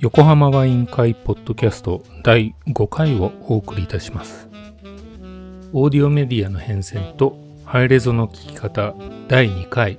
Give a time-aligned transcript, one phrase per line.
[0.00, 4.48] 横浜ワイン会ポッドキャスト第5回をお送りいたします。
[5.72, 8.94] オーディオメディアの変遷とハイレゾの聞き方
[9.26, 9.98] 第2回。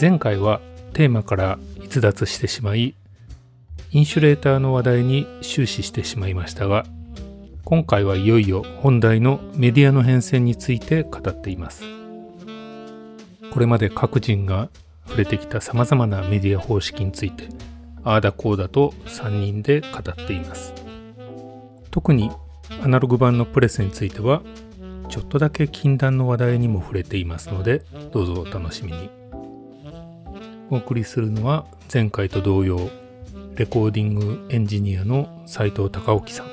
[0.00, 0.60] 前回は
[0.94, 1.58] テーマから
[1.92, 2.94] 逸脱してしまい
[3.90, 6.86] インシュレーターの話題に終始してしまいましたが
[7.64, 11.84] 今回はいよいよ本題のメディアの変遷について語っています。
[13.50, 14.70] これまで各人が
[15.06, 17.48] 触れてきた様々なメディア方式について
[18.04, 20.72] ああだこうだと3人で語っています。
[21.90, 22.30] 特に
[22.82, 24.42] アナログ版のプレスについては
[25.10, 29.21] ちょっとだけ禁断の話題にも触れていますのでどうぞお楽しみに。
[30.72, 32.88] お送りするのは前回と同様
[33.56, 36.46] レコーディングエンジニアの斉藤隆興さん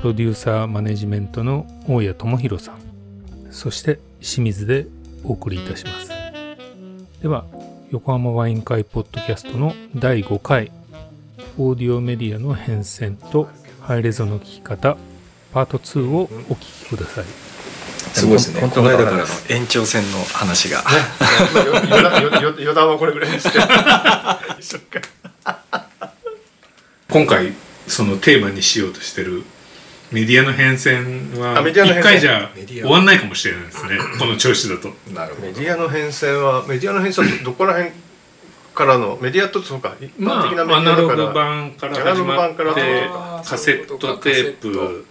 [0.00, 2.78] プロデューサーマネジメントの大谷智弘さん
[3.52, 4.88] そして清水で
[5.22, 6.10] お送りいたします。
[7.22, 7.46] では
[7.92, 10.72] 横浜ワイン会ポッドキャストの第5回
[11.58, 13.48] オーディオメディアの変遷と
[13.82, 14.96] ハイレゾの聞き方
[15.52, 17.45] パート2をお聞きください。
[18.12, 18.60] すごいですね。
[18.60, 20.84] 本当この間からのだから延長戦の話が。
[21.54, 23.58] 余談はこれぐらいにして。
[27.08, 27.52] 今回
[27.86, 29.44] そのテーマにしようとしてる
[30.12, 37.92] メディアの変遷はあメディアの変遷一回じゃ終わんないかもしれないですねこの調子だとなるほメディアの変遷はメディアの変遷はどどこら辺
[38.74, 41.46] からのメディアとそうか一ま般的なメデあアナログィアだから。
[41.46, 43.08] 版からアナログ始まっ版からて
[43.48, 45.04] カセットテーそう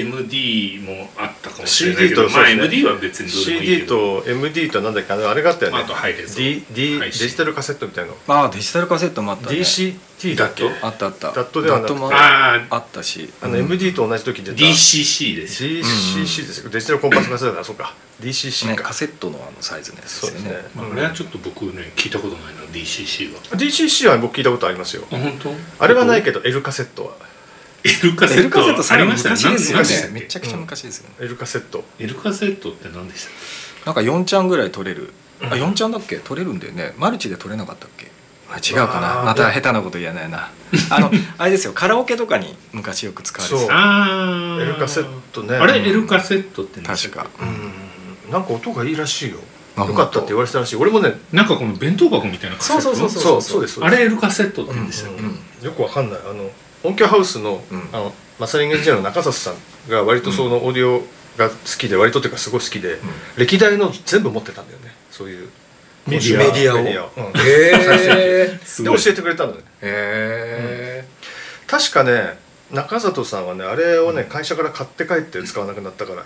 [0.00, 2.64] いうことかプ CDMD もあったかもしれないけ CD どまあとそうですね。
[2.64, 5.78] MD は別にどうでもいいけ CD どと MD となんだっけあのあれがあったよね。
[5.78, 8.16] あとハイレゾ D D デ配信ジタルカセットみたいなの。
[8.28, 9.56] ああデジタルカセットもあったね。
[9.56, 10.68] DCT だっけ？
[10.82, 11.32] あったあった。
[11.32, 11.94] ダットではなくて。
[11.94, 13.32] ダットもあああったし。
[13.42, 14.58] あの MD と同じ時に出た。
[14.58, 15.64] DCC です。
[15.64, 16.58] DCC です。
[16.64, 17.94] よデジタルコンパスカセットだそうか。
[18.20, 18.70] DCC か。
[18.72, 20.62] ねカセットのあのサイズのやつそうですすでよね。
[20.64, 23.40] ねまああれはちょっと僕ね聞いたことないな DCC は。
[23.56, 25.04] DCC は僕聞いたことありますよ。
[25.10, 25.54] あ本当？
[25.78, 27.12] あれはないけど L カセットは
[27.88, 29.34] エルカセットありましたね。
[29.36, 31.14] 昔ですよ何でしたっけねめちゃくちゃ昔ですよね。
[31.20, 31.84] L カセット。
[31.98, 33.30] L カセットって何でした？
[33.30, 33.32] っ
[33.86, 35.12] なんか4ちゃんぐらい取れる。
[35.40, 36.16] あ4ちゃんだっけ？
[36.16, 36.94] 取れるんだよね。
[36.98, 38.10] マルチで取れなかったっけ？
[38.50, 39.22] あ違うかな。
[39.24, 40.50] また下手なこと言えないな。
[40.90, 41.72] あの あれですよ。
[41.72, 43.68] カラオケとかに昔よく使われてそう。
[43.68, 45.56] たああ L カセットね。
[45.56, 45.78] あれ？
[45.78, 48.32] うん L カセットって確かうん。
[48.32, 49.38] なんか音がいいらしいよ。
[49.76, 50.76] あよかったって言われてたらしい。
[50.76, 53.84] 俺もねなんかこの弁当箱みたいなカセットそうそうそうそうですそうです。
[53.84, 55.38] あれ L カセットって言うんでしたっけ、うん。
[55.64, 56.18] よくわかんない。
[56.28, 56.50] あの
[56.88, 57.88] 音響ハウスの,、うん。
[57.92, 61.02] あのマスタリングエンジニアの中里さんが割とそのオーディオ
[61.36, 62.98] が好きで割とというかすごい好きで、
[63.36, 64.92] 歴代の全部持ってたんだよね。
[65.10, 65.48] そういう。
[66.06, 66.38] メディア。
[66.38, 66.82] メディアを。
[66.82, 67.24] メデうん。
[67.36, 67.50] へ
[68.44, 69.60] えで教えてくれたのね。
[69.82, 71.04] へ
[71.66, 72.38] 確かね
[72.70, 76.24] 中里さんはねあれをね会社から買って帰って使わなくなったから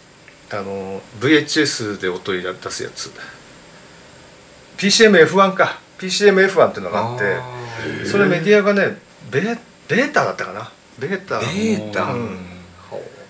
[0.59, 3.13] あの VHS で音入れ出すやつ。
[4.79, 5.79] PCMF1 か。
[5.99, 8.07] PCMF1 っていうのがあってー。
[8.07, 8.99] それメディアがね
[9.31, 9.59] ベー
[9.93, 10.71] ベータだったかな？
[10.99, 11.39] ベータ。
[11.41, 12.13] ベータ？
[12.15, 12.39] うん。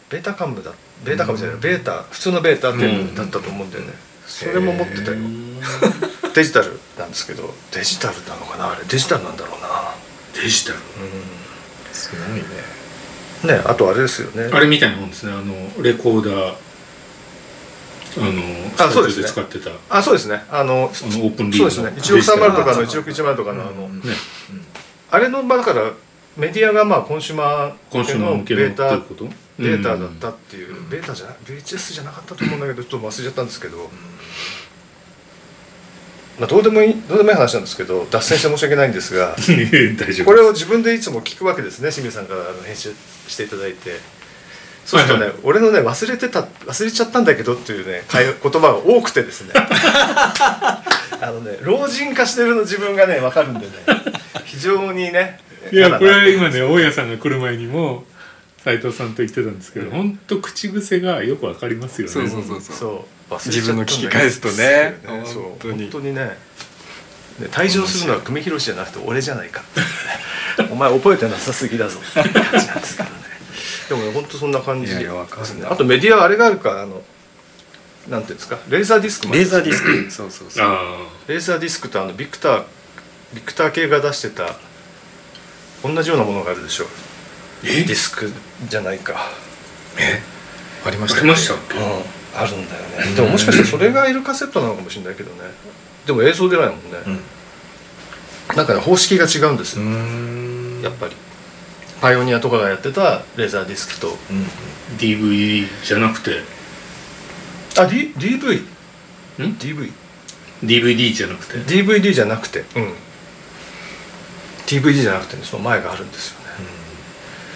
[0.08, 0.70] ベータ幹部だ。
[1.04, 1.60] ベータ幹部じゃない。
[1.60, 2.02] ベータ。
[2.04, 3.92] 普通のベータっていうのだったと思うんだよね。
[4.26, 5.16] それも持ってたよ。
[6.34, 8.72] デジタルなんですけどデジタルなのかな？
[8.72, 9.94] あれデジタルなんだろうな。
[10.40, 10.78] デジタル？
[11.92, 13.58] すごいね。
[13.58, 14.50] ねあとあれですよね。
[14.52, 15.32] あれみたいなもんですね。
[15.32, 16.54] あのレコーダー。
[18.14, 19.26] あのあそうですね。
[19.26, 20.44] スタジオで使ってあそうですね。
[20.50, 22.20] あのたあのオープンリーグそうですね。
[22.20, 24.00] 1630とかのデジタル1610とかのあの、うん。
[24.00, 24.14] ね
[25.10, 25.90] あれのまあだから
[26.36, 29.28] メディアがまあコンシュマーのベータいうこと？
[29.58, 33.90] ベータだったっていう、ベータじゃ VHS じゃなかったと思うんだけどちょっと忘れちゃったんですけど、
[36.40, 39.36] まあ、どうでもいいどうでもいい話なんですけど脱線して申し訳ないんですが
[40.24, 42.94] これを自分でいつも聞くわけですね清水さんから編集
[43.28, 44.00] していただいて。
[44.84, 49.52] そうするとね、はい俺のね忘れてた忘れちゃったんだけどっていうね 言葉が多くてですね。
[49.54, 50.82] あ
[51.20, 53.72] のね老人化してるの自分がね分かるんでね。
[54.44, 55.38] 非常にね
[55.70, 58.04] いやこれは今ね大家さんが来る前にも
[58.64, 62.12] 斉藤さんと言ってたんですけど本当口癖がよくわかりますよね。
[62.12, 63.34] そうそうそうなそう。
[63.46, 64.98] 自分の聞き返すとね。
[65.24, 65.42] そう。
[65.42, 65.82] 本当に。
[65.84, 66.24] 本当にね。
[66.24, 66.36] ね
[67.50, 69.62] 退場するのは久米宏じゃなくて俺じゃないか
[70.70, 71.98] お前覚えてなさすぎだぞ。
[71.98, 73.14] っていう感じなんですけどね。
[73.88, 77.02] でもね本当そんな感じいやいやわかるですねあとメディアはあれがあるからあの
[78.08, 78.58] なんていうんですか？
[78.68, 80.10] レーザーディスクもあるレーザーディスク。
[80.10, 80.66] そうそうそう。
[80.66, 82.62] あレーザーディスクとあのビクター
[83.34, 84.56] ビクター系が出してた
[85.82, 86.88] 同じようなものがあるでしょう。
[87.62, 88.32] ディスク
[88.68, 89.28] じゃないか。
[90.84, 91.78] ありまああしたりましたっけ？
[91.78, 91.82] うん。
[92.34, 93.14] あるんだよね。
[93.14, 95.42] でももしかしたらそれが L カセットなのかもしれないけどね。
[96.06, 97.20] でも映像出ないもんね、うん。
[98.56, 100.80] なんかね方式が違うんですうよ、ん。
[100.82, 101.16] やっぱり。
[102.00, 104.46] パイオニアとかがやってたレーザーディスクとうん。
[104.98, 106.40] DVD じゃなくて。
[107.78, 108.60] あ、D、DV
[109.38, 109.92] ん？DV
[110.64, 111.58] DVD じゃなくて。
[111.58, 112.64] DVD じゃなくて。
[112.74, 112.92] うん
[114.80, 116.38] DVD じゃなくてねその前があるんですよ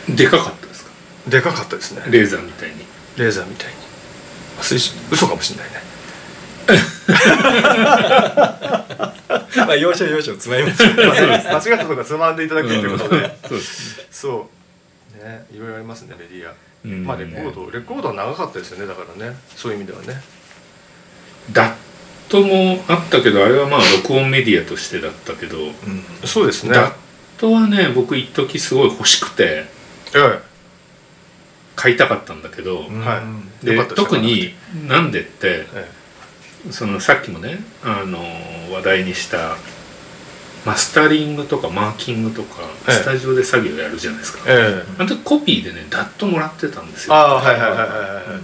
[0.08, 0.16] ね。
[0.16, 0.90] でかかったですか？
[1.28, 2.02] でかかったですね。
[2.10, 2.76] レーザーみたいに。
[3.16, 3.74] レーザーみたいに。
[5.10, 5.80] 嘘かもしれないね。
[9.56, 13.36] まあ要所要所つまみましょ 間違ったとかつまんでいただくっていうことで。
[13.48, 14.48] そうですそ
[15.20, 15.24] う。
[15.24, 16.52] ねいろいろありますねメディア。
[16.84, 17.04] うん。
[17.04, 19.36] まあレコードレコードは長かったですよねだからね。
[19.56, 20.22] そういう意味ではね。
[21.52, 21.72] ダッ
[22.28, 25.58] トもあったけどあれはまあ録音メディアとしてだったけど、
[26.24, 26.74] そうですね。
[26.74, 26.92] ダッ
[27.38, 29.64] トはね僕一時すごい欲しくて
[30.14, 30.40] え
[31.74, 33.22] 買いたかったんだけど、うんは
[33.62, 33.66] い。
[33.66, 34.54] で特に
[34.88, 35.90] なんでってえ
[36.70, 38.18] そのさっきもねあの
[38.74, 39.56] 話題にした
[40.64, 42.92] マスタリングとかマーキングとかええ。
[42.92, 44.82] スタジオで作業やるじゃないですか、ええ。
[44.82, 47.14] えあの時コピーでねダットもらってたんですよ。
[47.14, 48.40] ああはいはいはいはいは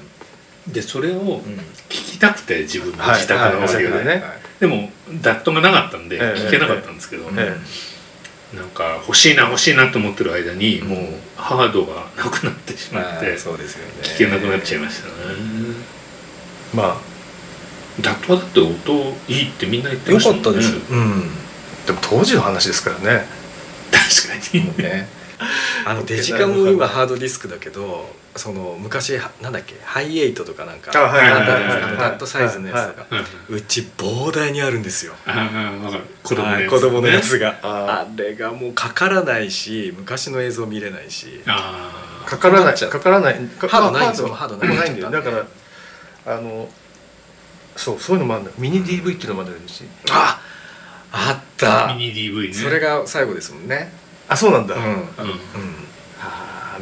[0.68, 0.72] い。
[0.72, 1.40] でそれをうん。
[1.88, 4.22] 聞きたくて自分のはい自宅のはいオーディオで、はいね
[4.60, 4.90] でも
[5.20, 6.38] ダットがなかったんでええ。
[6.38, 7.56] 聞けなかったんですけど、え
[8.54, 10.98] なんか欲しいな欲しいなと思ってる間にもう
[11.36, 13.92] ハードがなくなってしままあってそうですよね。
[14.02, 15.12] 聞けなくなっちゃいましたね、
[16.74, 17.00] ま
[18.00, 20.44] ダットはだって音いいってみんな言ってよましたもんね。
[20.44, 20.92] かったです。
[20.92, 21.30] うん。
[21.84, 23.26] あでも当時の話ですからね。
[23.90, 24.78] 確かに。
[24.78, 25.08] ね。
[25.84, 29.74] あのデジカムも今ハードディスクだけどその昔はなんだっけ？
[29.84, 33.06] ハイエイトとかなんかダットサイズのやつとか。
[33.48, 35.12] うんうち膨大にあるんですよ。
[36.22, 37.58] 子供のやつ、が。
[37.62, 41.42] ああれがもうかからないし昔の映像見れないし。
[41.46, 42.62] あかからない。
[42.64, 42.90] 困っちゃう。
[42.90, 43.34] かからない。
[43.34, 44.28] かハードないんですよ。
[44.28, 44.90] まあハードない。
[44.90, 45.10] んだよ。
[45.10, 46.68] だからあの
[47.76, 50.40] そうそういうのもあるんだミニ DV っていうのもあるしあ
[51.12, 51.94] あっあた。
[51.94, 52.54] ミニ DV ね。
[52.54, 53.92] それが最後ですもんね。
[54.28, 54.82] あそうなんだ、うん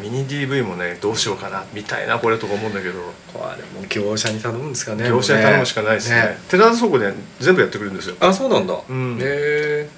[0.00, 3.00] ミニ DV もねどうしようかなみたいなこれとか思うんだけど、
[3.32, 6.38] これも業者に頼むんですかね業者に頼むしかないですね。
[6.48, 8.16] 寺田倉庫で全部やってくれるんですよ。
[8.20, 8.74] あそうなんだ。
[8.88, 9.18] うん。
[9.20, 9.88] へえ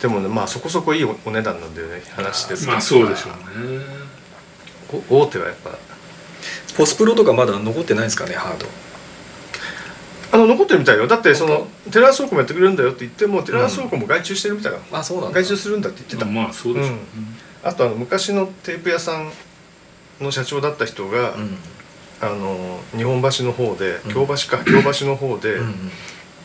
[0.00, 3.32] でもねまあそこそこいいおお値段なんだよね話ですまあそうでしょう
[3.72, 3.84] ね。
[5.10, 5.70] お大手はやっぱ。
[6.76, 8.66] ポスプロとかまだ残ってないですかねハード。
[10.32, 11.06] あの残ってるみたいよ。
[11.06, 15.40] だってその本テラス倉庫もやってくれるんだよって言ってもテラス倉庫も外注してるみたいな、あそうなんだ。
[15.40, 16.90] 外注するんだって言ってた、まあそうでしょう。
[16.96, 16.98] ね、
[17.64, 19.32] あとあの昔のテープ屋さん
[20.20, 21.56] の社長だった人が、うん。
[22.20, 24.12] あの日本橋の方でうん。
[24.12, 25.74] 京橋か、 京橋の方で、うん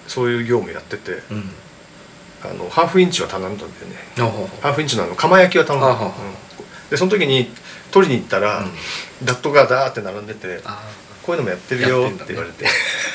[0.07, 1.43] そういう業務やっててうん。
[2.43, 3.95] あのハーフインチは頼んだんだよね。
[4.61, 5.91] ハーフインチのあの釜焼きは頼んだ。
[5.91, 6.11] うん。
[6.89, 7.51] でその時に
[7.91, 9.25] 取りに行ったら、うん。
[9.25, 10.81] ダットがダーって並んでてあ
[11.21, 12.65] こういうのもやってるよって言われて。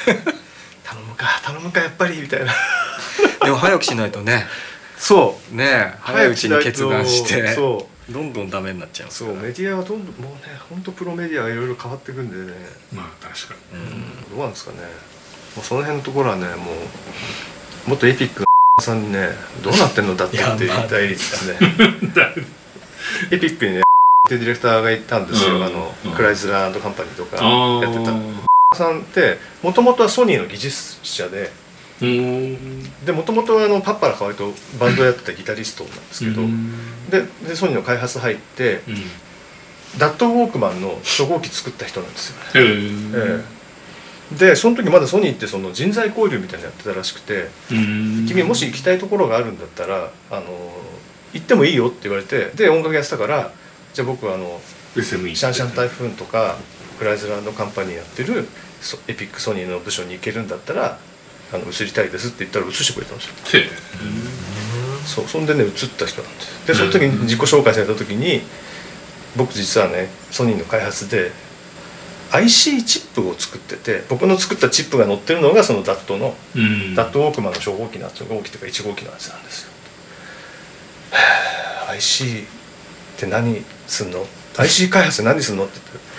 [0.85, 2.55] 頼むか頼むかやっぱりみたいな。
[3.43, 4.47] でも早くしないとね。
[4.97, 5.57] そう。
[5.57, 7.55] ね早いうちに決断して。
[7.55, 12.59] そうどんどんダメになっちゃうそうメディアはどんどんもうね本当プロメディアがいろいろ変わっていくんでね。
[12.93, 14.31] まあ確かうん。
[14.31, 14.79] どうなんですかね。
[15.57, 16.73] もうその辺のところはねも
[17.87, 18.47] うもっとエピックな
[18.83, 19.29] さんにね
[19.63, 21.59] どうなってんのだってって言いたいですね。
[23.31, 23.83] エピックにねっ
[24.29, 25.65] てディレクターがいたんですよ、うん。
[25.65, 28.13] あのうんクライズラーカンパニーとかあやってた。
[28.13, 31.51] あさんってもともとはソニーの技術者で
[32.01, 36.73] でもともとはあのパッパラ河合とバンドやってたギタリストなんですけど、うん。
[37.11, 38.95] ででソニーの開発入ってうん。
[39.99, 43.41] ダットウォークマンの初号機作った人なんですよ、え
[44.33, 44.37] え。
[44.37, 48.27] でその時まだソニーってその人材交流みたいなのやってたらしくてうん。
[48.27, 50.43] 君もし行きたいところがあるんだったらあの
[51.33, 53.53] 行ってもいいよって言われてで音楽やってたから
[53.93, 54.61] じゃあ僕はあの
[54.95, 56.57] シャンシャン台風とか
[56.99, 58.49] クライズラーのカンパニーやってる
[58.81, 60.99] ソエピックソニーの部署に行けるんだったら
[61.55, 63.63] あの移りたいですって言ったら移してくれたんですよ。
[63.63, 63.71] へ
[65.07, 68.41] そうそんでね移った人なんですでその時に自己紹介された時に
[69.37, 71.31] 僕実はねソニーの開発で
[72.33, 76.95] IC チップを作ってて僕の作ったチップが載ってるのがそのダットのーうん。
[76.95, 79.71] ダットウォークマンの初号機の初号機というか1号機のやつなんですよ。
[81.13, 82.45] はあ IC っ
[83.19, 85.67] て何すんの？IC 開発何すんの？
[85.67, 86.14] って言って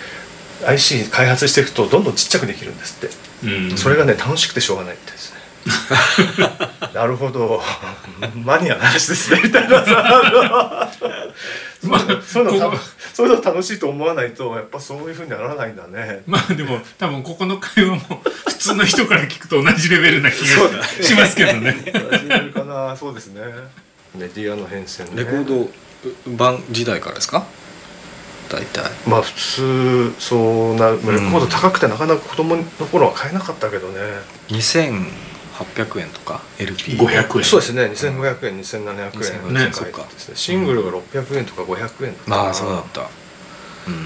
[0.66, 3.48] IC 開発していくとどんどんちっちゃくできるんですって。
[3.70, 3.76] うん。
[3.76, 5.36] それがね楽しくてしょうがないってですね。
[6.94, 7.62] なるほど。
[8.44, 10.90] マニアな話ですねみたいなさ。
[11.82, 12.72] まあそういうの
[13.12, 16.22] そういうの楽しいと思わないとやっぱそういうふうにならないんだね。
[16.26, 21.72] まあでも多分ここの会話も普通の人から聞くと同じレベルな気がしますけどね。
[21.92, 22.96] 同じレベルかな。
[22.96, 23.42] そうですね。
[24.14, 25.10] メディアの変遷ね。
[25.16, 25.70] レコード
[26.36, 27.44] 版時代からですか？
[28.48, 28.90] 大体。
[29.06, 34.00] まあ普通そうなレコード高くてなかなか子供の頃は買えなかったけどね。
[34.48, 35.26] 2008
[35.56, 37.44] 800円とか？LP 500円。
[37.44, 37.84] そうですね。
[37.84, 40.36] 2500円2700円2500ね書いてですね。
[40.36, 42.36] シングルが600円とか500円だったかな。
[42.44, 43.00] まあそうだった。
[43.00, 43.94] うん。
[43.94, 44.04] うん。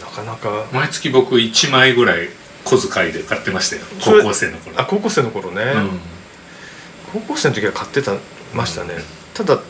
[0.00, 0.66] なかなか。
[0.72, 2.28] 毎月僕1枚ぐらい
[2.64, 3.82] 小遣いで買ってましたよ。
[4.04, 4.80] 高校生の頃。
[4.80, 6.00] あ高校生の頃ね、うん。
[7.12, 8.16] 高校生の時は買ってた
[8.52, 8.94] ましたね、
[9.32, 9.60] ただ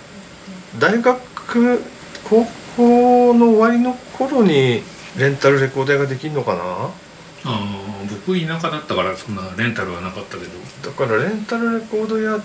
[0.78, 1.20] 大学
[2.28, 2.46] 高
[2.80, 4.82] 校の終わりの頃に
[5.18, 6.62] レンタルレコード屋ができるのかな？
[6.62, 6.90] あ
[7.44, 7.60] あ
[8.26, 10.50] 僕田舎だったからそんなレンタルはなかったけど。
[10.82, 12.38] だからレンタルレコード屋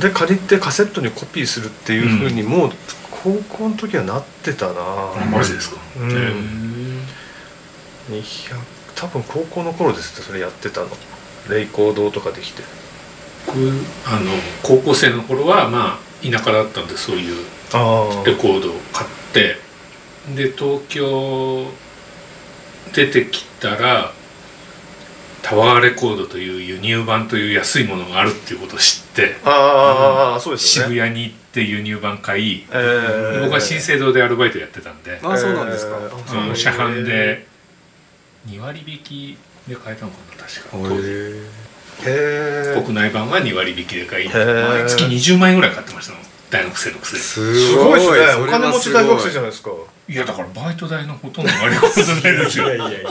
[0.00, 2.70] で借りてカセットにコピーするっていうふうにもう
[3.10, 6.10] 高校の時はなってたな、あマジですか、うん。
[6.10, 6.14] へ
[8.10, 8.56] え200
[8.94, 10.88] 多分高校の頃ですねそれやってたの。
[11.48, 12.62] レイコードとかできて
[13.46, 13.58] 僕
[14.06, 14.30] あの
[14.62, 19.56] 高校生の頃はまあ田舎だったんでそういうあレコードを買って。
[20.34, 21.66] で東京
[22.94, 24.12] 出てきたら
[25.42, 30.94] タワーレコードという輸入版という安いものがあるっていうことを知ってあうですよね。
[30.94, 35.98] 渋谷に行って輸入版買いえー僕は新生堂でアルバイトやってたんであそうなんですか。
[35.98, 37.46] うあの車販で
[38.48, 40.68] 2割引きで買えたのかな確か。
[40.72, 41.42] 当時
[42.02, 46.22] 国内版は2割引きで買い毎月20万円ぐらい買ってましたもん。
[46.50, 47.22] 大学生のくせに。
[47.22, 48.44] すすごいですね。
[48.44, 49.70] お金持ち大学生じゃないですか。
[50.08, 52.66] いやだからバイト代のほとんど割り込んでないですよ。
[52.66, 53.10] いやいやいや。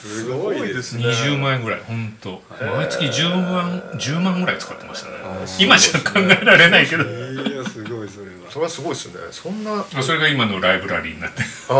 [0.00, 1.04] すごいですね。
[1.04, 2.76] 20万円ぐらい本当ー。
[2.76, 5.14] 毎月10万10万ぐらい使ってましたね。
[5.24, 7.04] あー今じゃ考えられないけど。
[7.04, 7.06] い
[7.56, 9.26] やすごいそれはそれはすごいですよね。
[9.32, 11.42] そんなあそれが今のライブラリーになって。
[11.68, 11.74] あ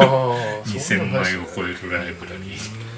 [0.67, 2.90] 2000 枚を超えるライブラリー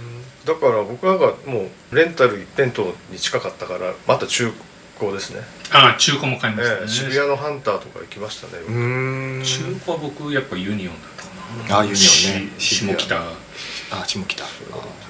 [0.44, 4.52] だから僕らがもうレンタル一辺倒に近かったからまた中
[4.98, 5.40] 古ですね、
[5.72, 6.80] ああ中古も買いましたね。
[6.82, 9.42] ええ渋谷のハンターとか行きましたね、うん。
[9.44, 11.78] 中古は僕やっぱユニオンだったかな。
[11.80, 12.52] あユニオンね。
[12.58, 13.16] し下北。
[13.16, 14.44] あ下北。
[14.44, 14.50] デ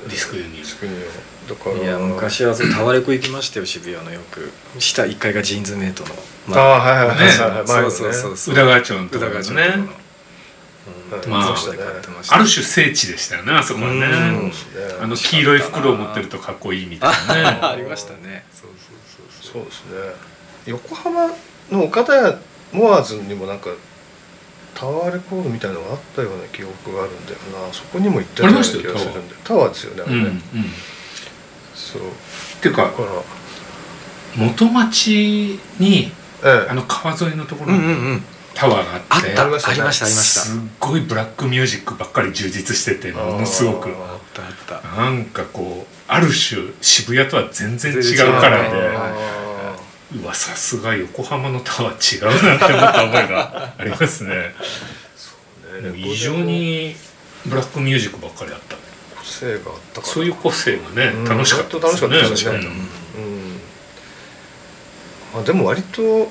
[0.09, 0.53] ィスクユニオン。
[0.55, 1.03] ディスクユニオン。
[1.49, 4.51] だからいや昔はそうタワレコ行きましたよ渋谷のよく。
[4.79, 6.57] 下1階がジーンズメイトの。
[6.57, 7.67] ああはいはいはいねはいはい。
[7.67, 7.91] 前のね。
[7.91, 9.87] そうそうそう宇田川町のところ宇田川ですね町のところ。
[9.87, 10.02] のうん
[11.28, 11.54] まあ
[12.31, 14.00] ある種聖地でしたよねあそこはうん。
[14.00, 14.07] ね
[15.00, 17.59] あの黄色い袋を持ってるとかっこいいみたいなね。
[17.62, 18.45] ありましたね。
[18.52, 20.14] そうそうそうそうですね。
[20.66, 21.28] 横浜
[21.71, 22.38] の岡田屋
[22.73, 23.71] モアーズにもなんか
[24.75, 27.73] タワーレコードみたいなのがあったような記憶があるんだよな。
[27.73, 29.69] そこにも行ったような気がするんだよタワー。
[29.71, 30.33] ですよねあれね、うんうん。
[30.33, 30.37] っ
[31.75, 32.02] そう。
[32.61, 32.90] ていうか
[34.37, 36.12] 元町に
[36.45, 36.71] ええ。
[36.71, 38.25] あの川沿いのところうんうんにうん
[38.55, 40.41] タワーがあっあってたありまありましたありました。
[40.43, 43.89] すっごいブラックミュージックばっかり充実しててものすごく。
[43.89, 44.89] ああったあった。
[45.03, 48.41] なんかこうある種渋谷とは全然違う全然違う。
[48.41, 49.77] カラーはいであ
[50.23, 54.55] うわさすが横浜のタワー違うなって思った覚えがありますね。
[55.79, 56.95] ーでも異常に
[57.47, 58.77] ブラックミュージックばっかりあった。
[59.17, 60.13] 個性があったから。
[60.13, 62.57] そういう個性がねうん楽しかった本当楽しかったですね。
[62.57, 62.59] うん。
[62.59, 63.61] うん。
[65.35, 66.31] まあ、でも割と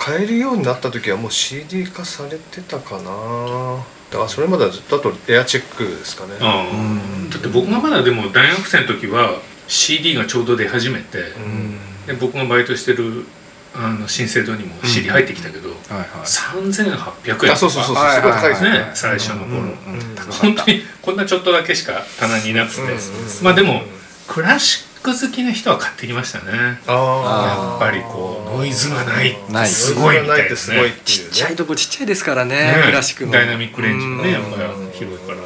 [0.00, 3.84] 買えるようになった時はもう CD 化されてたかな。
[4.10, 9.38] だからそれまではずっとあとエアチェックですかねだって僕がまだでも大学生の時は
[9.68, 12.06] CD がちょうど出始めて、うん。
[12.06, 13.26] で僕がバイトしてる
[13.74, 16.06] あの新生堂にも CD 入ってきたけど、はいはい。
[16.24, 22.96] 3800円あそうそうそうすごい高いですねね最初の頃、うんうん本当にこんなちょっとだけしか棚になくて、うんうん
[23.42, 23.82] まあでも
[24.26, 26.52] クラシック好きな人は買ってきましたね。
[26.86, 29.30] やっぱりこうノイズがない。
[29.32, 29.68] ってない。
[29.68, 30.82] すごいみたいですね。
[31.04, 32.82] ちっちゃいとこちっちゃいですからねね。
[32.86, 33.32] クラシックの。
[33.32, 35.42] ダイナミックレンジもねやっぱりうん広いからね。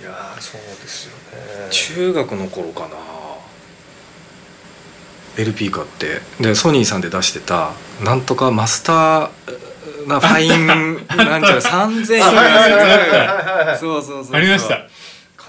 [0.00, 1.68] いやーそうですよね。
[1.70, 2.88] 中学の頃かな。
[5.36, 6.20] LP 買って。
[6.40, 7.72] でソニーさんで出してた
[8.02, 9.30] なんとかマスター
[10.08, 10.74] なファイン な
[11.38, 14.36] んちゃら3000円そうそうそう。
[14.36, 14.87] ありました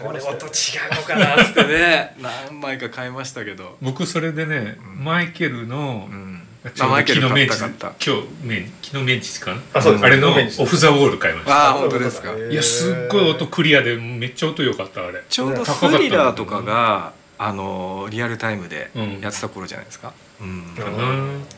[0.03, 2.15] これ音違うのかなっつってね。
[2.50, 6.41] 何枚か買いましたけど、僕それでねマイケルのうん、
[6.74, 9.51] ちょうど木のメンチ買った買っ今日メン木のメンチか？
[9.51, 11.68] なああれのオフ・ザ・ウォール買いました。
[11.68, 12.34] ああ本当ですか。
[12.34, 15.24] いやすっごい音クリアでめっちゃ音良かったあれ。
[15.29, 19.19] ちょうどスリラーとかがあのリアルタイムでうん。
[19.22, 20.13] やってた頃じゃないですか。
[20.41, 20.98] うん、うかな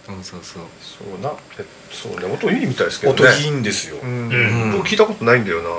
[0.05, 0.63] そうそうそう。
[0.81, 3.29] そうなえそうね音いいみたいですけどね。
[3.43, 3.97] いんですよ。
[4.01, 4.29] うん。
[4.29, 4.71] うん。
[4.77, 5.69] 僕聞いたことないんだよな。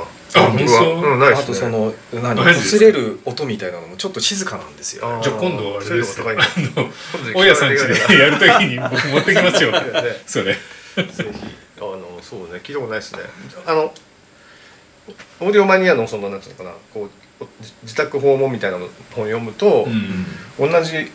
[0.42, 1.06] あ僕本当？
[1.06, 1.44] はうんないですね。
[1.44, 2.42] あとその何？
[2.42, 5.20] 擦れる音みたいなのもちょっと静かなんですよ。
[5.22, 6.18] じゃあ今度あれです。
[6.18, 9.70] よあの大家さん家でやるときに 僕持ってきますよ。
[9.70, 9.80] ね。
[10.26, 10.54] それ。
[10.54, 10.58] ぜ
[11.16, 11.28] ひ。
[11.78, 13.20] あのそうね聞いたことないですね。
[13.66, 13.94] あの
[15.40, 16.76] オーディオマニアのそのなんていうのかな。
[16.92, 17.10] こう
[17.60, 19.86] 自自宅訪問みたいなの本読むと、
[20.58, 21.10] 同じ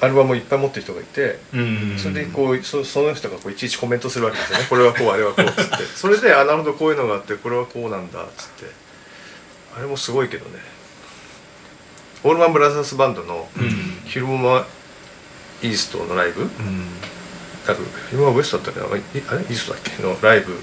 [0.00, 4.66] アルバムをいっぱい持ってる人がいてうんそれでこうそその人がこういちいちコメントするわけですよね。
[4.70, 5.84] これはこうあれはこうっつって。
[5.96, 8.66] それであなるほどこういうのがあってこれはこうなんだっつって。
[9.76, 10.60] あれもすごいけどね。
[12.24, 14.00] オールマンブラザーズバンドのうん。
[14.06, 14.66] ヒルモマ
[15.62, 16.42] イーストのライブ？
[16.42, 16.48] うん。
[18.36, 18.86] ウエストだったっけな？
[18.86, 18.88] い
[19.28, 19.40] あれ？
[19.42, 20.02] イーストだっけ？
[20.02, 20.56] のライブ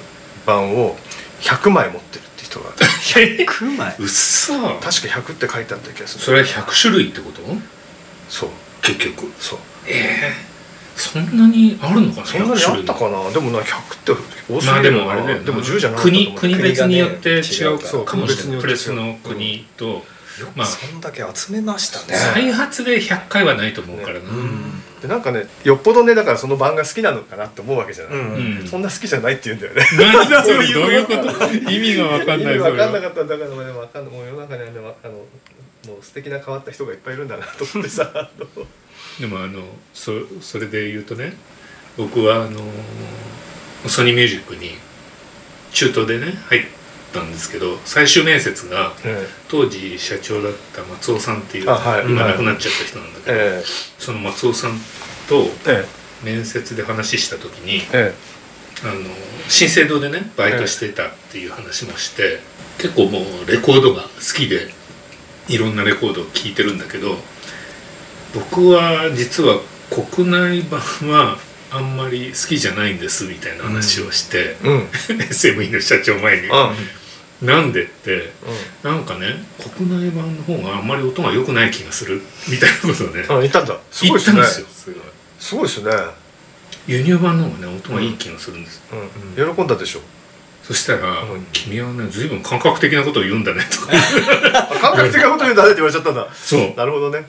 [0.46, 0.98] 版を
[1.42, 2.22] 100枚持ってる
[2.56, 2.72] 人が。
[2.74, 3.96] 100枚？
[4.00, 4.90] うっそ確か
[5.22, 6.24] 100って書いてあった気がする。
[6.24, 7.42] それは100種類ってこと？
[8.30, 8.50] そう。
[8.82, 9.32] 結局。
[9.40, 9.60] そう。
[9.88, 10.56] ええ
[10.96, 12.26] そんなにあるのかな？
[12.26, 13.30] そんなにあったかな？
[13.32, 14.12] でもな100って
[14.54, 15.00] 多すまあぎるな。
[15.00, 18.62] でもあれだよなでも10じゃなかったと思う国国別によって違うかもしれない。
[18.62, 20.06] プレスの国と、
[20.56, 20.68] まあ。
[20.68, 22.18] そんだけ集めましたね。
[22.18, 28.68] 再発で100回はないと思うからな、うんでなんかねよっぽどねだからその版が好きなのかなって思うわけじゃない、うんうん。
[28.68, 29.84] そんな好きじゃないって言うんだよね。
[30.14, 31.72] なんだそれ どういうこと？
[31.72, 34.14] 意味が分かんない意味分かんなかったんだからでも分かんない。
[34.14, 34.74] もう世の中にはね
[35.04, 36.96] あのもう素敵な変わった人がい。
[36.96, 37.14] っぱい。
[37.14, 37.18] い。
[37.18, 38.30] るんだなと思ってさ
[39.20, 39.62] でもあの
[39.94, 40.12] そ
[40.42, 41.36] それで言うとね
[41.98, 42.60] 僕はあの
[43.88, 44.78] ソニーミュージックに
[45.72, 46.62] 中東でね入っ
[47.14, 51.66] たんですけど最終面接がえ当時社長だった松尾さんってい。
[51.66, 52.06] う、あはい。
[52.06, 52.32] 今はい。
[52.34, 53.64] 亡くなっちゃった人なんだけど、え
[54.06, 54.80] その松尾さん
[55.28, 56.06] とええ。
[56.24, 58.36] 面接で話した時にええ。
[58.84, 58.94] あの
[59.50, 62.40] 新生堂でねバイトしてたっていう話もして、
[62.78, 64.68] 結構もうレコードが好きで
[65.48, 67.18] いろんなレコードを聴いてるんだけど
[68.34, 71.38] 僕は実は国内版は
[71.72, 74.74] あんまり好きじゃないんですみたいな話をして、えうん。
[74.74, 74.88] うん。
[75.32, 76.50] SME の社長前に。
[76.52, 76.74] あ
[77.42, 78.32] 「なんで?」って
[78.84, 82.22] なんかね国内版の方があんまり音が良くない気がする。
[82.48, 83.78] みたいなことをねあいたんだ。
[83.92, 84.44] す言ごいですね。
[84.44, 84.62] す
[84.92, 84.96] ごい
[85.40, 85.92] すごいですね。
[86.88, 88.82] 輸入版の方がね音がいい気がするんです、
[89.38, 89.56] うん。
[89.56, 90.02] 喜んだでしょ。
[90.64, 91.48] そしたら、うん。
[91.52, 93.92] 君はね随分感覚的なことを言うんだね」とか。
[94.72, 96.28] あ感覚的なこと言うんだねって言われちゃったんだ。
[96.34, 96.74] そう。
[96.78, 97.26] なるほどね。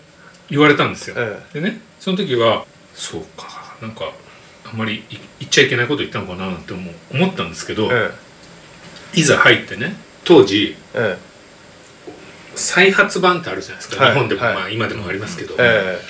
[0.50, 4.12] 言われたんですよ、えでねその時はそうかなんか
[4.64, 8.10] あんまりい言っちゃいけないこと言ったのかななんて思ったんですけど、え
[9.16, 11.26] いざ入ってね当時ええ
[12.56, 14.14] 再発版ってあるじゃないですか、はい。
[14.14, 14.54] 日本でも、はい。
[14.54, 16.00] まあ今でもありますけど、え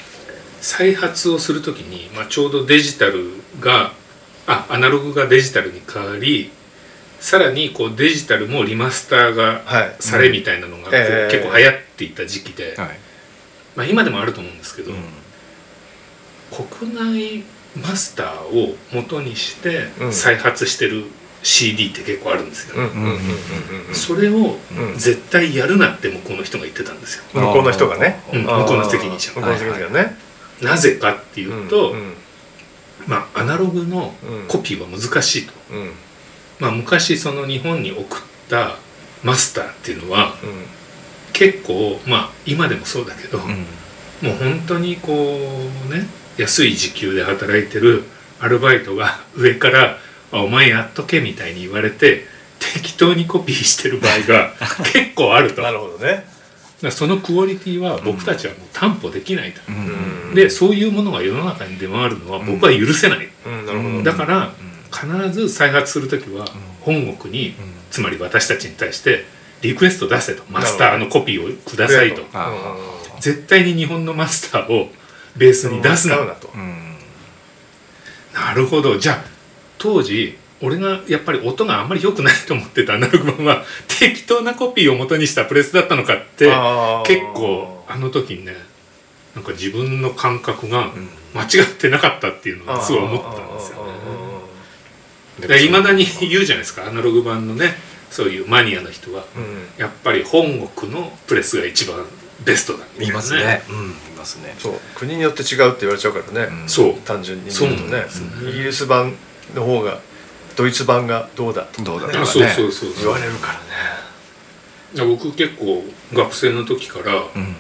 [0.60, 3.92] 再発をする時に、まあ、ちょうどデジタルが
[4.46, 6.50] あアナログがデジタルに変わり
[7.21, 9.62] さらにこうデジタルもリマスターが
[10.00, 11.32] されみたいなのがこうええ。
[11.32, 12.99] 結構流行っていた時期で、はい。
[13.75, 15.02] まあ、今でもあると思うんですけど、うん。
[16.50, 17.45] 国内
[17.76, 20.12] マスターを元にしてうん。
[20.12, 21.04] 再発してる
[21.47, 23.19] CD って結構あるんですよ、うんうんうんうん
[23.89, 23.95] うん。
[23.95, 24.99] それをうん。
[24.99, 28.21] 絶対やるなって向こうの人が言ってたんですよ、向こうの人がね。
[28.32, 28.43] うん。
[28.43, 30.17] 向こうの責任者向こうの責任者がね
[30.61, 32.15] なぜかっていうと、うん
[33.06, 34.49] まあアナログのうん。
[34.49, 35.78] コピーは難しいと、うん。
[35.78, 35.91] うん
[36.59, 38.76] まあ、昔その日本に送った
[39.23, 40.67] マスターっていうのはうん。
[41.32, 43.67] 結構まあ今でもそうだけど、うん。
[44.28, 48.02] もう本当にこうね安い時給で働いてる
[48.41, 52.26] アルバイトが上から「あお前やっとけ」みたいに言われて
[52.58, 54.52] 適当にコピーしてる場合が
[54.93, 55.62] 結構あると。
[55.62, 56.25] なるほどね。
[56.82, 60.28] らそのクオリティは僕たちはもう担保できないと、うん。
[60.28, 64.02] うんでそういうものが世の中に出回るのは僕は許せない、うんなるほど。
[64.02, 64.52] だから
[64.93, 66.47] 必ず再発する時は
[66.80, 67.54] 本国に、
[67.91, 69.25] つまり私たちに対して
[69.62, 70.43] リクエスト出せと。
[70.50, 72.25] マスターのコピーをくださいと。
[72.32, 72.52] あ
[73.21, 74.91] 絶対に日本のマスターを
[75.36, 76.50] ベースに出すなと。
[76.54, 76.97] うん。
[78.34, 78.99] なるほど。
[78.99, 79.35] じゃあ
[79.78, 86.47] 当時俺がやっぱり音があんまり良くないと思ってたアナログ版は 適当なコピーを元にしたプレスだったのかって
[87.06, 88.56] 結構あの時にね
[89.34, 91.08] なんか自分の感覚がうん。
[91.36, 93.86] 間違ってなかったっていうのがすごい思ったんですよ
[95.49, 95.67] ね。
[95.67, 97.76] いまだに言うじゃないですかアナログ版のね
[98.10, 99.43] そういうマニアの人はうん。
[99.43, 102.06] うんやっぱり本国のプレスが一番
[102.45, 103.62] ベストだみたいないますね。
[103.69, 103.76] うん。
[103.91, 104.75] いますねそう。
[104.95, 106.62] 国によって違うって言われちゃうからね。
[106.62, 106.95] うんそう。
[107.00, 107.50] 単純にね。
[107.50, 108.50] なんですね。
[108.50, 109.15] イギリス版
[109.54, 110.00] の方が
[110.56, 112.91] ドイツ版がどうだとどうだとかあそうねそうそう。
[112.99, 113.54] 言われるから
[115.04, 115.15] ね。
[115.15, 117.56] 僕結構学生の時からうん。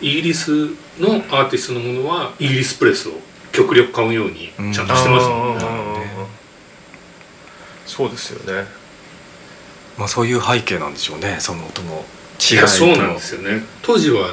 [0.00, 0.50] イギリス
[0.98, 3.12] のアーティストのものはイギリスプレスを
[3.52, 5.64] 極力買うようにちゃんとしてましたもんね、
[7.84, 8.66] そうですよね。
[9.98, 11.36] まあそういう背景なんでしょうね。
[11.40, 12.06] その音の
[12.38, 12.62] い違いと。
[12.62, 13.62] やそうなんですよね。
[13.82, 14.30] 当時は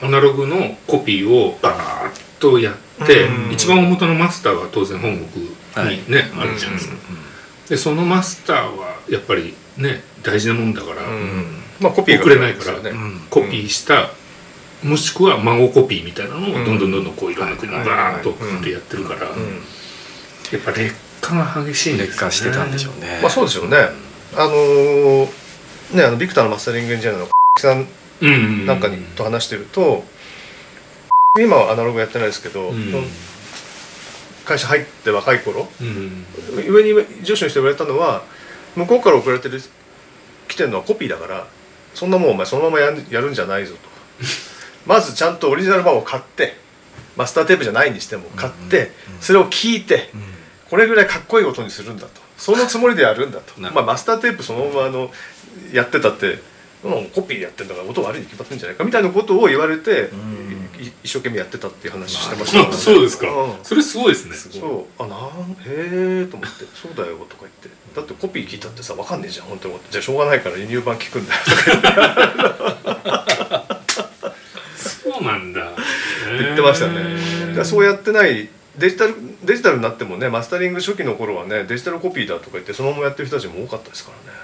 [0.00, 3.52] あのアナログのコピーをバーッとやってうん。
[3.52, 5.50] 一番大元のマスターは当然本国に
[6.10, 6.48] ね、はい。
[6.48, 6.96] あるじゃないですか、
[7.66, 11.62] うでそのマスターはやっぱりね大事なもんだから、うん。
[11.80, 12.90] まあコピーが送れないからね。
[12.90, 13.20] ん。
[13.30, 14.10] コピーした、
[14.82, 19.62] もしくは孫コピーみたいなのをどんどんどんどんこういろんな国にバーッと送ってやってるから、うん。
[20.52, 22.06] やっぱ劣化が激しいんですよね。
[22.06, 23.20] 劣化してたんでしょうね。
[23.22, 23.76] まあそうですよね。
[24.34, 25.28] あのー
[25.94, 27.86] ねあのビクターのマスタリングエンジニアのさん
[28.20, 28.66] うんうんうん。
[28.66, 30.04] なんかにと話してると
[31.36, 32.92] 今はアナログやってないですけど、うん。
[34.44, 36.24] 会社入って若い頃うん
[36.72, 38.22] 上に上司の人に言われたのは
[38.74, 39.60] 向こうから送られてる
[40.48, 41.46] 来てるのはコピーだから
[41.92, 43.80] そんなもんお前そのままやんやるんじゃないぞと。
[44.86, 46.56] まずちゃんとオリジナル版を買って
[47.14, 50.08] マスターテープじゃないにしても買って、それを聞いて、
[50.70, 52.22] これぐらいかっこいい音にするんだと。
[52.38, 53.60] そのつもりでやるんだと。
[53.60, 55.10] まあ、マスターテープそのままあの
[55.72, 56.38] やってたって、
[56.84, 59.94] うん、コピーやってんだから音悪いに決まってんじゃないかみたいなことを言われて、い
[60.78, 63.28] 一生懸命やってたっていう話してましたあそうですか。
[63.28, 63.54] うん。
[63.62, 64.34] それすごいですね。
[64.36, 65.02] そう。
[65.02, 67.68] あなんへえと思って「そうだよ」とか言って。
[67.94, 69.74] だってコピー聞いたってさ分かんねえじゃん本当に。
[69.74, 71.50] 思ってじゃあしょうがないから輸入版聞くんだよと
[73.02, 73.80] か
[74.76, 75.72] そうなんだ。
[76.38, 77.64] 言ってましたね。
[77.64, 84.38] そうやってないデジタルデジタルになってもねマスタリング初期の頃はねデジタルコピーだとか言ってそのままやってる人たちも多かったですからね、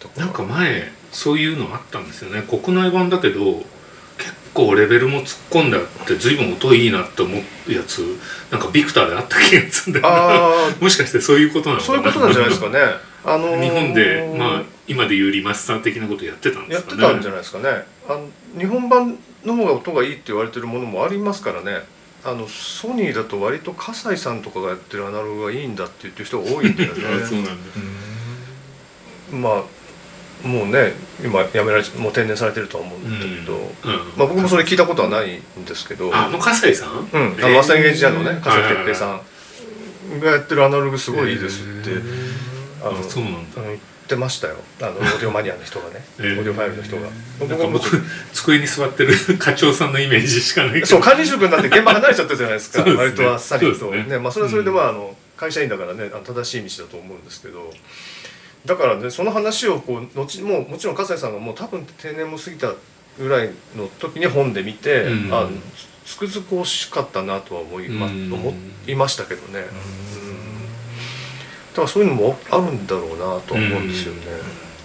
[0.00, 2.42] だらなんか前そういうのあったんですよね。
[2.42, 3.64] 国内版だけど結
[4.54, 7.36] 構レベルも突っ込んであって随分音いいなって思
[7.68, 8.18] うやつ
[8.50, 12.78] なんかビクターであった気がするんだよなあ もしかしてそういうことなのそういうことなんじゃないですかね。
[13.24, 17.02] あのー日本でまあ今でいうリマスター的なことやってたんでやっすかね。
[17.02, 17.68] てたんじゃないですかね。
[18.08, 21.84] あの日本版の方が音がいいって言われてるものもありますからね。
[22.24, 29.48] あのソニーだと割と葛西さんとかがやってるアナログがいいんだって言ってる人が多いんだよ あそうねなんだ。
[29.48, 29.62] まあ
[30.44, 30.92] もうね
[31.24, 33.62] 今やめられもう定年されてるとは思うんだけど、うん。
[34.16, 36.14] まあ、僕もそれ聞いたことはないんですけど。
[36.14, 37.08] ああの笠井さん？
[37.12, 39.20] うん、あのマスタリングエンジニアのねえー笠井哲平さん。
[40.20, 41.90] がやってるアナログすごいいいですって、
[42.82, 43.62] あのあそうなんだ。
[43.62, 43.78] 言っ
[44.08, 44.56] てましたよ。
[44.80, 46.38] あの オーディオマニアの人がね、えー。
[46.38, 47.08] オーディオファイルの人が。
[47.68, 48.02] 僕
[48.32, 52.82] 机に座ってる課長さんのイメージしかないそう管理職になって現場離れちゃったじゃないですか。
[52.82, 52.96] すね。
[52.96, 53.90] 割とあっさりと。
[53.90, 54.04] ね。
[54.04, 57.72] ねまあ、それはそれでまああの会社員だからねあの正しい道だと思うんですけど
[58.64, 62.72] だからねその話をこう後もうもちろん笠井さんがもう多分定年も過ぎた
[63.18, 65.34] ぐらいの時に本で見て、うん。
[65.34, 65.48] あ
[66.04, 68.32] つくづく惜しかったなとは思いま,、うん。
[68.32, 68.52] 思
[68.88, 69.64] いましたけどね、うん。
[69.64, 69.68] だ
[71.76, 74.20] からそういうのもあるんだろうなとは思うんですよね。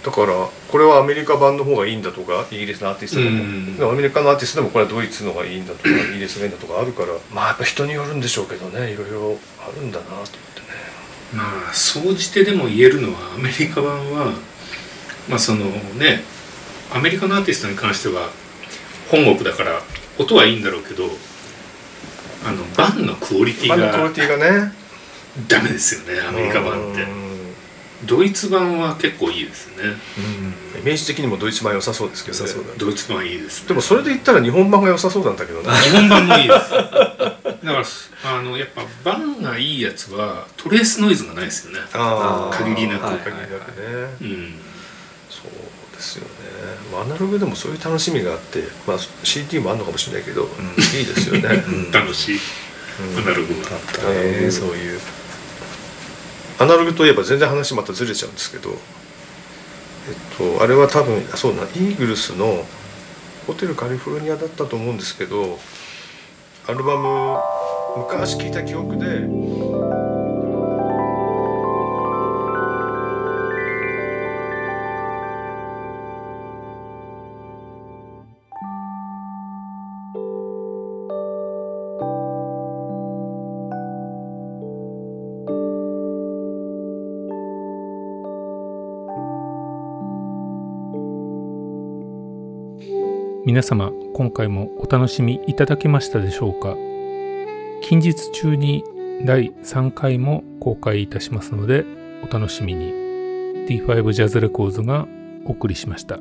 [0.04, 3.92] だからこれはアメリカ版の方がいいんだとかイギリスのアーティストでも、うん。
[3.92, 10.47] アメリカのアーティストでもこれはドイツのがいいんだとかイギリスがいいんだとかあるからまあやっぱ人によるんでしょうけどねいろいろあるんだなと。
[11.32, 14.32] まあ総じてでも言えるのはアメリカ版は
[15.28, 16.22] まあそのね
[16.92, 18.30] アメリカのアーティストに関しては
[19.10, 19.80] 本国だから
[20.18, 21.04] 音はいいんだろうけど
[22.46, 23.76] あのバンのクオリティが
[24.08, 24.72] リティがね。
[25.46, 27.02] ダメですよねアメリカ版って。
[27.02, 27.18] うん。
[28.06, 29.84] ドイツ版は結構いいですね。
[30.80, 32.50] イメージ的にもドイツ版良さそうですけどね。
[32.76, 36.70] ドイツ版いいですねでもそれで言ったら日本版が良さそうなんだけどな日本版もいいです
[37.64, 37.84] だから
[38.38, 41.80] あのやっぱバンがいいやつはトレースノイズがないですよね。
[41.92, 42.64] あー。
[42.64, 43.86] 限りなく限りなくね、
[44.20, 44.54] うん。
[45.28, 46.30] そうですよね、
[46.92, 50.48] まあ、アナログでもそういう楽しみがあって、まあ、CD もあるのかもしれないけど、
[50.96, 52.40] いいですよね、う ん楽しい。
[53.18, 54.50] アナログはあったね。
[54.50, 55.00] そういう。
[56.60, 61.68] アナログといえば全然話またずれちゃうんですけどえっとあれは多分あそうだな。
[61.68, 62.66] イーグルスの
[63.46, 65.60] 「ホテルカリフォルニア」だったと思うんですけど
[66.70, 67.38] アルバム
[67.96, 69.20] 昔聴いた記憶で
[93.48, 96.76] 皆様今回もお楽しみいただけましたでしょうか？
[97.80, 98.84] 近日中に
[99.24, 101.86] 第3回も公開いたしますので
[102.22, 102.92] お楽しみに。
[103.66, 105.08] D5 ジャズレコーズが
[105.46, 106.18] お送りしました。